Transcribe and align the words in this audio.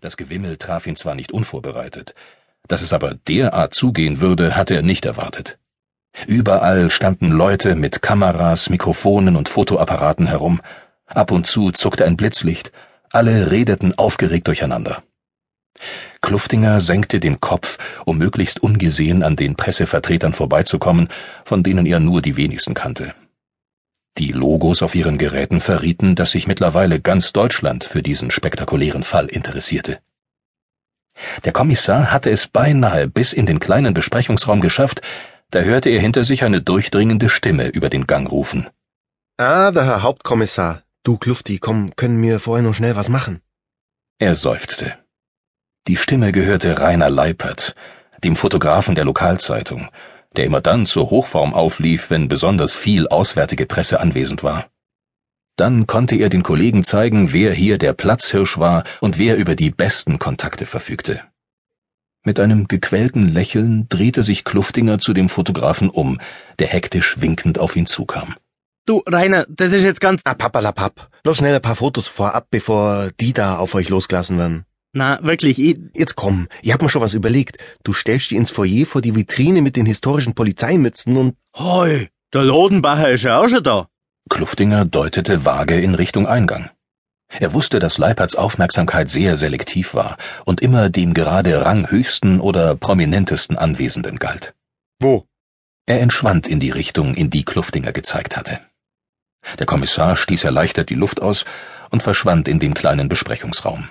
Das 0.00 0.16
Gewimmel 0.16 0.56
traf 0.56 0.86
ihn 0.86 0.96
zwar 0.96 1.14
nicht 1.14 1.32
unvorbereitet, 1.32 2.14
dass 2.68 2.82
es 2.82 2.92
aber 2.92 3.14
derart 3.14 3.74
zugehen 3.74 4.20
würde, 4.20 4.54
hatte 4.56 4.74
er 4.74 4.82
nicht 4.82 5.04
erwartet. 5.04 5.58
Überall 6.26 6.90
standen 6.90 7.30
Leute 7.30 7.74
mit 7.74 8.02
Kameras, 8.02 8.70
Mikrofonen 8.70 9.36
und 9.36 9.48
Fotoapparaten 9.48 10.26
herum. 10.26 10.60
Ab 11.06 11.30
und 11.30 11.46
zu 11.46 11.70
zuckte 11.70 12.04
ein 12.04 12.16
Blitzlicht. 12.16 12.72
Alle 13.10 13.50
redeten 13.50 13.96
aufgeregt 13.96 14.46
durcheinander. 14.48 15.02
Kluftinger 16.20 16.80
senkte 16.80 17.20
den 17.20 17.40
Kopf, 17.40 17.78
um 18.04 18.18
möglichst 18.18 18.60
ungesehen 18.60 19.22
an 19.22 19.36
den 19.36 19.54
Pressevertretern 19.54 20.32
vorbeizukommen, 20.32 21.08
von 21.44 21.62
denen 21.62 21.86
er 21.86 22.00
nur 22.00 22.20
die 22.20 22.36
wenigsten 22.36 22.74
kannte. 22.74 23.14
Die 24.18 24.32
Logos 24.32 24.82
auf 24.82 24.96
ihren 24.96 25.16
Geräten 25.16 25.60
verrieten, 25.60 26.16
dass 26.16 26.32
sich 26.32 26.48
mittlerweile 26.48 27.00
ganz 27.00 27.32
Deutschland 27.32 27.84
für 27.84 28.02
diesen 28.02 28.32
spektakulären 28.32 29.04
Fall 29.04 29.26
interessierte. 29.26 30.00
Der 31.44 31.52
Kommissar 31.52 32.10
hatte 32.12 32.30
es 32.30 32.48
beinahe 32.48 33.06
bis 33.06 33.32
in 33.32 33.46
den 33.46 33.60
kleinen 33.60 33.94
Besprechungsraum 33.94 34.60
geschafft, 34.60 35.02
da 35.50 35.60
hörte 35.60 35.88
er 35.88 36.00
hinter 36.00 36.24
sich 36.24 36.44
eine 36.44 36.60
durchdringende 36.60 37.28
Stimme 37.28 37.68
über 37.68 37.88
den 37.88 38.06
Gang 38.06 38.30
rufen. 38.30 38.68
Ah, 39.36 39.70
der 39.70 39.86
Herr 39.86 40.02
Hauptkommissar. 40.02 40.82
Du 41.04 41.16
Klufti, 41.16 41.58
komm, 41.58 41.94
können 41.94 42.20
wir 42.20 42.40
vorher 42.40 42.64
noch 42.64 42.74
schnell 42.74 42.96
was 42.96 43.08
machen? 43.08 43.40
Er 44.18 44.34
seufzte. 44.34 44.94
Die 45.86 45.96
Stimme 45.96 46.32
gehörte 46.32 46.80
Rainer 46.80 47.08
Leipert, 47.08 47.74
dem 48.24 48.36
Fotografen 48.36 48.94
der 48.94 49.04
Lokalzeitung, 49.04 49.88
der 50.36 50.44
immer 50.44 50.60
dann 50.60 50.86
zur 50.86 51.10
Hochform 51.10 51.54
auflief, 51.54 52.10
wenn 52.10 52.28
besonders 52.28 52.74
viel 52.74 53.08
auswärtige 53.08 53.66
Presse 53.66 54.00
anwesend 54.00 54.42
war. 54.42 54.66
Dann 55.56 55.86
konnte 55.86 56.16
er 56.16 56.28
den 56.28 56.44
Kollegen 56.44 56.84
zeigen, 56.84 57.32
wer 57.32 57.52
hier 57.52 57.78
der 57.78 57.92
Platzhirsch 57.92 58.58
war 58.58 58.84
und 59.00 59.18
wer 59.18 59.36
über 59.36 59.56
die 59.56 59.70
besten 59.70 60.18
Kontakte 60.18 60.66
verfügte. 60.66 61.22
Mit 62.24 62.38
einem 62.38 62.68
gequälten 62.68 63.28
Lächeln 63.28 63.88
drehte 63.88 64.22
sich 64.22 64.44
Kluftinger 64.44 64.98
zu 64.98 65.14
dem 65.14 65.28
Fotografen 65.28 65.88
um, 65.88 66.20
der 66.58 66.68
hektisch 66.68 67.20
winkend 67.20 67.58
auf 67.58 67.74
ihn 67.74 67.86
zukam. 67.86 68.34
Du, 68.86 69.02
Rainer, 69.06 69.46
das 69.48 69.72
ist 69.72 69.82
jetzt 69.82 70.00
ganz... 70.00 70.22
Ah, 70.24 70.34
pappalapapp. 70.34 71.10
Los 71.24 71.38
schnell 71.38 71.54
ein 71.54 71.62
paar 71.62 71.76
Fotos 71.76 72.08
vorab, 72.08 72.46
bevor 72.50 73.10
die 73.20 73.32
da 73.32 73.56
auf 73.56 73.74
euch 73.74 73.88
losgelassen 73.88 74.38
werden. 74.38 74.64
Na, 74.92 75.22
wirklich, 75.22 75.58
ich... 75.58 75.78
Jetzt 75.94 76.16
komm, 76.16 76.48
ich 76.62 76.72
hab 76.72 76.82
mir 76.82 76.88
schon 76.88 77.02
was 77.02 77.14
überlegt. 77.14 77.58
Du 77.84 77.92
stellst 77.92 78.30
die 78.30 78.36
ins 78.36 78.50
Foyer 78.50 78.86
vor 78.86 79.02
die 79.02 79.14
Vitrine 79.14 79.62
mit 79.62 79.76
den 79.76 79.86
historischen 79.86 80.34
Polizeimützen 80.34 81.16
und... 81.16 81.36
Hoi, 81.56 82.08
der 82.32 82.42
Lodenbacher 82.42 83.10
ist 83.10 83.24
ja 83.24 83.38
auch 83.38 83.48
schon 83.48 83.62
da. 83.62 83.88
Kluftinger 84.30 84.84
deutete 84.84 85.44
vage 85.44 85.80
in 85.80 85.94
Richtung 85.94 86.26
Eingang. 86.26 86.70
Er 87.28 87.52
wusste, 87.52 87.78
dass 87.78 87.98
Leiperts 87.98 88.36
Aufmerksamkeit 88.36 89.10
sehr 89.10 89.36
selektiv 89.36 89.94
war 89.94 90.16
und 90.46 90.62
immer 90.62 90.88
dem 90.88 91.12
gerade 91.12 91.64
ranghöchsten 91.64 92.40
oder 92.40 92.74
prominentesten 92.74 93.58
Anwesenden 93.58 94.18
galt. 94.18 94.54
Wo? 94.98 95.26
Er 95.86 96.00
entschwand 96.00 96.48
in 96.48 96.60
die 96.60 96.70
Richtung, 96.70 97.14
in 97.14 97.30
die 97.30 97.44
Kluftinger 97.44 97.92
gezeigt 97.92 98.36
hatte. 98.36 98.60
Der 99.58 99.66
Kommissar 99.66 100.16
stieß 100.16 100.44
erleichtert 100.44 100.90
die 100.90 100.94
Luft 100.94 101.20
aus 101.22 101.44
und 101.90 102.02
verschwand 102.02 102.48
in 102.48 102.58
dem 102.58 102.74
kleinen 102.74 103.08
Besprechungsraum. 103.08 103.88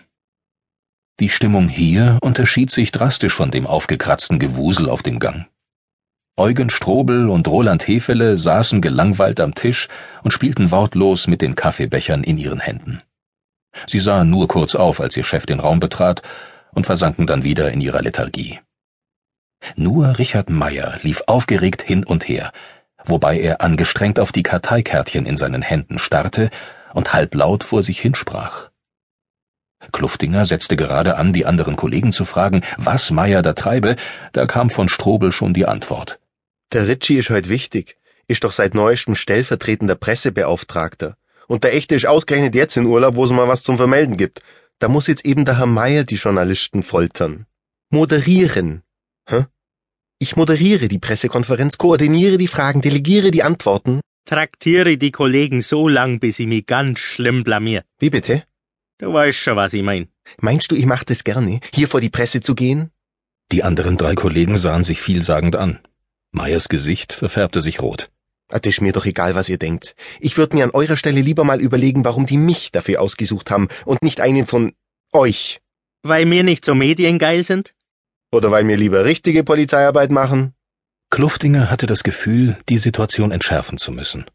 Die 1.19 1.29
Stimmung 1.29 1.67
hier 1.67 2.19
unterschied 2.21 2.69
sich 2.69 2.91
drastisch 2.91 3.33
von 3.33 3.49
dem 3.49 3.65
aufgekratzten 3.65 4.37
Gewusel 4.37 4.87
auf 4.87 5.01
dem 5.01 5.17
Gang. 5.17 5.47
Eugen 6.39 6.69
Strobel 6.69 7.29
und 7.29 7.47
Roland 7.47 7.87
Hefele 7.87 8.37
saßen 8.37 8.81
gelangweilt 8.81 9.39
am 9.39 9.55
Tisch 9.55 9.87
und 10.21 10.31
spielten 10.31 10.69
wortlos 10.69 11.25
mit 11.25 11.41
den 11.41 11.55
Kaffeebechern 11.55 12.23
in 12.23 12.37
ihren 12.37 12.59
Händen. 12.59 13.01
Sie 13.87 13.99
sahen 13.99 14.29
nur 14.29 14.47
kurz 14.47 14.75
auf, 14.75 15.01
als 15.01 15.17
ihr 15.17 15.23
Chef 15.23 15.47
den 15.47 15.59
Raum 15.59 15.79
betrat, 15.79 16.21
und 16.73 16.85
versanken 16.85 17.25
dann 17.25 17.43
wieder 17.43 17.71
in 17.71 17.81
ihrer 17.81 18.03
Lethargie. 18.03 18.59
Nur 19.75 20.19
Richard 20.19 20.51
Meyer 20.51 20.99
lief 21.01 21.23
aufgeregt 21.25 21.81
hin 21.81 22.03
und 22.03 22.27
her, 22.27 22.51
wobei 23.05 23.39
er 23.39 23.61
angestrengt 23.61 24.19
auf 24.19 24.31
die 24.31 24.43
Karteikärtchen 24.43 25.25
in 25.25 25.37
seinen 25.37 25.63
Händen 25.63 25.97
starrte 25.97 26.51
und 26.93 27.13
halblaut 27.13 27.63
vor 27.63 27.81
sich 27.81 27.99
hinsprach. 27.99 28.69
Kluftinger 29.91 30.45
setzte 30.45 30.75
gerade 30.75 31.17
an, 31.17 31.33
die 31.33 31.45
anderen 31.45 31.75
Kollegen 31.75 32.11
zu 32.11 32.25
fragen, 32.25 32.61
was 32.77 33.11
Meyer 33.11 33.41
da 33.41 33.53
treibe, 33.53 33.95
da 34.33 34.45
kam 34.45 34.69
von 34.69 34.89
Strobel 34.89 35.31
schon 35.31 35.53
die 35.53 35.65
Antwort. 35.65 36.19
Der 36.73 36.87
Ritchie 36.87 37.17
ist 37.17 37.29
heute 37.29 37.49
wichtig, 37.49 37.97
ist 38.27 38.43
doch 38.43 38.51
seit 38.51 38.73
neuestem 38.73 39.15
stellvertretender 39.15 39.95
Pressebeauftragter. 39.95 41.15
Und 41.47 41.63
der 41.63 41.73
Echte 41.73 41.95
ist 41.95 42.05
ausgerechnet 42.05 42.55
jetzt 42.55 42.75
in 42.75 42.85
Urlaub, 42.85 43.15
wo 43.15 43.23
es 43.23 43.31
mal 43.31 43.47
was 43.47 43.63
zum 43.63 43.77
Vermelden 43.77 44.17
gibt. 44.17 44.41
Da 44.79 44.89
muss 44.89 45.07
jetzt 45.07 45.25
eben 45.25 45.45
der 45.45 45.57
Herr 45.57 45.65
Meyer 45.65 46.03
die 46.03 46.15
Journalisten 46.15 46.83
foltern. 46.83 47.45
Moderieren. 47.89 48.83
Hä? 49.29 49.45
Ich 50.19 50.35
moderiere 50.35 50.87
die 50.87 50.99
Pressekonferenz, 50.99 51.77
koordiniere 51.77 52.37
die 52.37 52.47
Fragen, 52.47 52.81
delegiere 52.81 53.31
die 53.31 53.43
Antworten. 53.43 54.01
Traktiere 54.25 54.97
die 54.97 55.11
Kollegen 55.11 55.61
so 55.61 55.87
lang, 55.87 56.19
bis 56.19 56.39
ich 56.39 56.47
mich 56.47 56.65
ganz 56.65 56.99
schlimm 56.99 57.43
blamier. 57.43 57.83
Wie 57.99 58.09
bitte? 58.09 58.43
Du 58.99 59.13
weißt 59.13 59.37
schon, 59.37 59.55
was 59.55 59.73
ich 59.73 59.83
mein. 59.83 60.07
Meinst 60.39 60.71
du, 60.71 60.75
ich 60.75 60.85
mach 60.85 61.03
das 61.03 61.23
gerne, 61.23 61.59
hier 61.73 61.87
vor 61.87 62.01
die 62.01 62.09
Presse 62.09 62.41
zu 62.41 62.55
gehen? 62.55 62.91
Die 63.51 63.63
anderen 63.63 63.95
drei 63.95 64.15
Kollegen 64.15 64.57
sahen 64.57 64.83
sich 64.83 65.01
vielsagend 65.01 65.55
an. 65.55 65.79
Meyers 66.31 66.67
Gesicht 66.67 67.13
verfärbte 67.13 67.61
sich 67.61 67.79
rot. 67.79 68.09
Ah, 68.49 68.59
das 68.59 68.73
ist 68.73 68.81
mir 68.81 68.93
doch 68.93 69.05
egal, 69.05 69.35
was 69.35 69.49
ihr 69.49 69.57
denkt. 69.57 69.95
Ich 70.19 70.37
würde 70.37 70.55
mir 70.55 70.63
an 70.63 70.71
eurer 70.71 70.97
Stelle 70.97 71.21
lieber 71.21 71.43
mal 71.43 71.61
überlegen, 71.61 72.05
warum 72.05 72.25
die 72.25 72.37
mich 72.37 72.71
dafür 72.71 73.01
ausgesucht 73.01 73.51
haben 73.51 73.67
und 73.85 74.01
nicht 74.01 74.19
einen 74.19 74.45
von 74.45 74.73
euch. 75.13 75.61
Weil 76.01 76.29
wir 76.29 76.43
nicht 76.43 76.65
so 76.65 76.73
mediengeil 76.73 77.43
sind? 77.43 77.75
Oder 78.31 78.49
weil 78.51 78.67
wir 78.67 78.77
lieber 78.77 79.05
richtige 79.05 79.43
Polizeiarbeit 79.43 80.11
machen? 80.11 80.53
Kluftinger 81.09 81.69
hatte 81.69 81.85
das 81.85 82.03
Gefühl, 82.03 82.57
die 82.67 82.77
Situation 82.77 83.31
entschärfen 83.31 83.77
zu 83.77 83.91
müssen. 83.91 84.25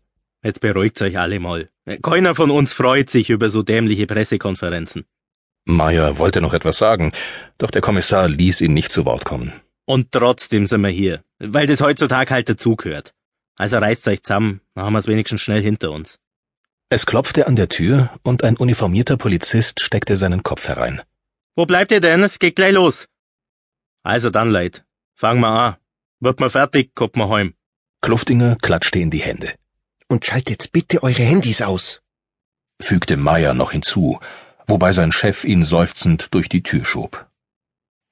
Jetzt 0.42 0.60
beruhigt 0.60 1.00
euch 1.02 1.18
alle 1.18 1.40
mal. 1.40 1.71
Keiner 2.02 2.34
von 2.34 2.50
uns 2.50 2.72
freut 2.72 3.10
sich 3.10 3.30
über 3.30 3.50
so 3.50 3.62
dämliche 3.62 4.06
Pressekonferenzen. 4.06 5.04
Meyer 5.64 6.18
wollte 6.18 6.40
noch 6.40 6.54
etwas 6.54 6.78
sagen, 6.78 7.12
doch 7.58 7.70
der 7.70 7.82
Kommissar 7.82 8.28
ließ 8.28 8.60
ihn 8.60 8.74
nicht 8.74 8.90
zu 8.90 9.04
Wort 9.04 9.24
kommen. 9.24 9.52
Und 9.84 10.12
trotzdem 10.12 10.66
sind 10.66 10.80
wir 10.82 10.90
hier, 10.90 11.22
weil 11.38 11.66
das 11.66 11.80
heutzutage 11.80 12.32
halt 12.32 12.48
dazugehört. 12.48 13.14
Also 13.56 13.78
reißt 13.78 14.06
euch 14.08 14.22
zusammen, 14.22 14.60
dann 14.74 14.84
haben 14.84 14.92
wir 14.92 14.98
es 14.98 15.06
wenigstens 15.06 15.40
schnell 15.40 15.62
hinter 15.62 15.90
uns. 15.90 16.18
Es 16.88 17.06
klopfte 17.06 17.46
an 17.46 17.56
der 17.56 17.68
Tür 17.68 18.10
und 18.22 18.44
ein 18.44 18.56
uniformierter 18.56 19.16
Polizist 19.16 19.80
steckte 19.80 20.16
seinen 20.16 20.42
Kopf 20.42 20.68
herein. 20.68 21.00
Wo 21.56 21.66
bleibt 21.66 21.92
ihr 21.92 22.00
denn? 22.00 22.22
Es 22.22 22.38
geht 22.38 22.56
gleich 22.56 22.72
los. 22.72 23.08
Also 24.02 24.30
dann, 24.30 24.50
Leid. 24.50 24.84
Fangen 25.14 25.40
wir 25.40 25.48
an. 25.48 25.76
Wird 26.20 26.40
mal 26.40 26.50
fertig, 26.50 26.94
kommt 26.94 27.16
mal 27.16 27.28
heim. 27.28 27.54
Kluftinger 28.00 28.56
klatschte 28.60 28.98
in 28.98 29.10
die 29.10 29.18
Hände. 29.18 29.52
Und 30.12 30.26
schaltet 30.26 30.72
bitte 30.72 31.02
eure 31.02 31.22
Handys 31.22 31.62
aus, 31.62 32.02
fügte 32.78 33.16
Meyer 33.16 33.54
noch 33.54 33.72
hinzu, 33.72 34.20
wobei 34.66 34.92
sein 34.92 35.10
Chef 35.10 35.42
ihn 35.42 35.64
seufzend 35.64 36.34
durch 36.34 36.50
die 36.50 36.62
Tür 36.62 36.84
schob. 36.84 37.30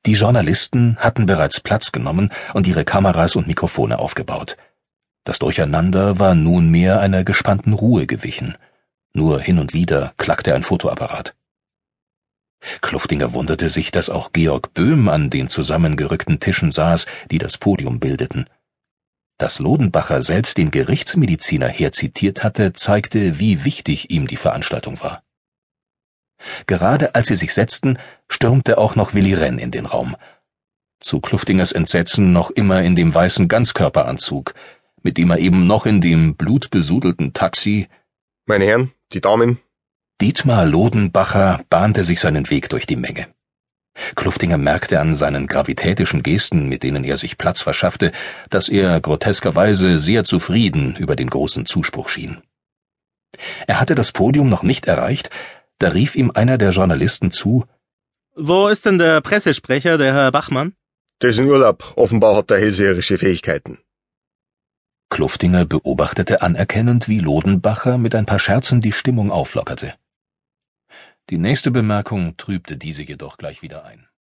Die 0.07 0.15
Journalisten 0.15 0.97
hatten 0.97 1.27
bereits 1.27 1.61
Platz 1.61 1.93
genommen 1.93 2.33
und 2.55 2.67
ihre 2.67 2.87
Kameras 2.87 3.37
und 3.37 3.47
Mikrofone 3.47 3.99
aufgebaut. 3.99 4.57
Das 5.25 5.41
Durcheinander 5.41 6.19
war 6.19 6.35
nunmehr 6.35 7.01
einer 7.01 7.23
gespannten 7.23 7.75
Ruhe 7.75 8.07
gewichen. 8.07 8.57
Nur 9.13 9.39
hin 9.39 9.59
und 9.59 9.75
wieder 9.75 10.15
klackte 10.17 10.55
ein 10.55 10.63
Fotoapparat. 10.63 11.35
Kluftinger 12.81 13.35
wunderte 13.35 13.69
sich, 13.69 13.91
dass 13.91 14.09
auch 14.09 14.33
Georg 14.33 14.73
Böhm 14.73 15.11
an 15.11 15.29
den 15.29 15.51
zusammengerückten 15.51 16.41
Tischen 16.41 16.73
saß, 16.73 17.05
die 17.31 17.37
das 17.37 17.59
Podium 17.59 18.01
bildeten. 18.01 18.47
Dass 19.41 19.59
Lodenbacher 19.59 20.21
selbst 20.21 20.59
den 20.59 20.71
Gerichtsmediziner 20.71 21.67
herzitiert 21.67 22.45
hatte, 22.45 22.75
zeigte, 22.75 23.41
wie 23.41 23.65
wichtig 23.65 24.11
ihm 24.11 24.27
die 24.27 24.37
Veranstaltung 24.37 25.01
war. 25.01 25.23
Gerade 26.67 27.15
als 27.15 27.29
sie 27.29 27.37
sich 27.37 27.55
setzten, 27.55 27.99
stürmte 28.29 28.77
auch 28.77 28.97
noch 28.97 29.15
Willi 29.15 29.33
Renn 29.33 29.59
in 29.59 29.71
den 29.71 29.87
Raum. 29.87 30.15
Zu 31.01 31.21
Kluftingers 31.21 31.73
Entsetzen 31.73 32.35
noch 32.35 32.51
immer 32.51 32.83
in 32.83 32.95
dem 32.95 33.15
weißen 33.15 33.49
Ganzkörperanzug, 33.49 34.53
mit 35.03 35.17
dem 35.17 35.31
er 35.31 35.39
eben 35.39 35.67
noch 35.67 35.87
in 35.87 36.03
dem 36.03 36.37
blutbesudelten 36.37 37.33
Taxi 37.33 37.89
Meine 38.45 38.67
Herren, 38.67 38.93
die 39.15 39.23
Damen. 39.23 39.59
Dietmar 40.21 40.67
Lodenbacher 40.67 41.65
bahnte 41.71 42.05
sich 42.05 42.21
seinen 42.21 42.51
Weg 42.51 42.69
durch 42.69 42.85
die 42.85 42.97
Menge. 42.97 43.27
Kluftinger 44.15 44.59
merkte 44.59 45.01
an 45.01 45.15
seinen 45.15 45.47
gravitätischen 45.47 46.23
Gesten, 46.23 46.69
mit 46.69 46.83
denen 46.83 47.05
er 47.05 47.17
sich 47.17 47.39
Platz 47.39 47.61
verschaffte, 47.61 48.13
dass 48.49 48.69
er 48.69 49.01
groteskerweise 49.01 49.99
sehr 49.99 50.25
zufrieden 50.25 50.97
über 50.97 51.17
den 51.17 51.29
großen 51.29 51.67
Zuspruch 51.67 52.09
schien. 52.09 52.43
Er 53.67 53.81
hatte 53.81 53.95
das 53.95 54.13
Podium 54.13 54.49
noch 54.49 54.63
nicht 54.63 54.87
erreicht, 54.87 55.31
da 55.79 55.89
rief 55.89 56.15
ihm 56.15 56.31
einer 56.35 56.59
der 56.59 56.71
Journalisten 56.71 57.31
zu 57.31 57.65
Wo 58.37 58.69
ist 58.69 58.87
denn 58.87 58.99
der 58.99 59.21
Pressesprecher, 59.21 59.99
der 59.99 60.13
Herr 60.15 60.31
Bachmann? 60.31 60.75
Der 61.23 61.31
ist 61.31 61.39
in 61.39 61.47
Urlaub. 61.47 61.93
Offenbar 61.97 62.37
hat 62.37 62.51
er 62.51 62.59
hellseherische 62.59 63.19
Fähigkeiten. 63.19 63.79
Kluftinger 65.11 65.67
beobachtete 65.67 66.41
anerkennend, 66.41 67.09
wie 67.09 67.19
Lodenbacher 67.19 67.99
mit 67.99 68.15
ein 68.15 68.27
paar 68.27 68.39
Scherzen 68.39 68.81
die 68.81 68.93
Stimmung 68.93 69.31
auflockerte. 69.31 69.95
Die 71.31 71.39
nächste 71.39 71.71
Bemerkung 71.71 72.37
trübte 72.37 72.77
diese 72.77 73.05
jedoch 73.05 73.37
gleich 73.37 73.63
wieder 73.63 73.85
ein. 73.85 74.10